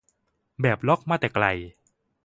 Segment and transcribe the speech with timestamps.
[0.61, 1.45] แบบล็อกมาแต่ไกล